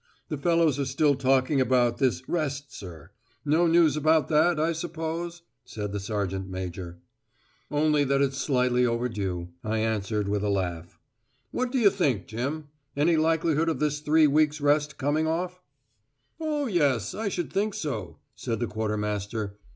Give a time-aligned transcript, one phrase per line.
[0.29, 3.11] "The fellows are still talking about this 'rest,' sir.
[3.45, 6.97] No news about that, I suppose?" said the sergeant major.
[7.69, 10.99] "Only that it's slightly overdue," I answered, with a laugh.
[11.51, 12.69] "What do you think, Jim?
[12.97, 15.61] Any likelihood of this three weeks' rest coming off?"
[16.39, 19.59] "Oh, yes; I should think so," said the quartermaster.